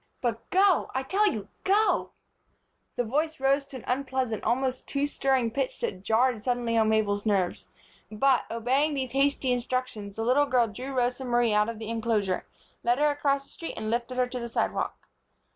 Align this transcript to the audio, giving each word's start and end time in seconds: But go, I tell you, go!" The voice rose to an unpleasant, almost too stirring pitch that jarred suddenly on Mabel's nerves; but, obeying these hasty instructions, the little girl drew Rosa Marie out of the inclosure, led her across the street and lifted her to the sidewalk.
But 0.19 0.49
go, 0.49 0.89
I 0.95 1.03
tell 1.03 1.31
you, 1.31 1.47
go!" 1.63 2.09
The 2.95 3.03
voice 3.03 3.39
rose 3.39 3.65
to 3.65 3.77
an 3.77 3.83
unpleasant, 3.85 4.43
almost 4.43 4.87
too 4.87 5.05
stirring 5.05 5.51
pitch 5.51 5.79
that 5.81 6.01
jarred 6.01 6.41
suddenly 6.41 6.75
on 6.75 6.89
Mabel's 6.89 7.23
nerves; 7.23 7.67
but, 8.11 8.45
obeying 8.49 8.95
these 8.95 9.11
hasty 9.11 9.51
instructions, 9.51 10.15
the 10.15 10.23
little 10.25 10.47
girl 10.47 10.67
drew 10.67 10.91
Rosa 10.91 11.23
Marie 11.23 11.53
out 11.53 11.69
of 11.69 11.77
the 11.77 11.89
inclosure, 11.89 12.47
led 12.83 12.97
her 12.97 13.11
across 13.11 13.43
the 13.43 13.51
street 13.51 13.75
and 13.77 13.91
lifted 13.91 14.17
her 14.17 14.25
to 14.25 14.39
the 14.39 14.47
sidewalk. 14.49 15.07